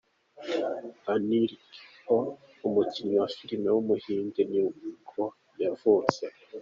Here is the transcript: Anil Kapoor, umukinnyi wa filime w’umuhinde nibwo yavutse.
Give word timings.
Anil 1.13 1.49
Kapoor, 1.89 2.25
umukinnyi 2.67 3.15
wa 3.21 3.29
filime 3.35 3.67
w’umuhinde 3.71 4.41
nibwo 4.51 5.23
yavutse. 5.61 6.23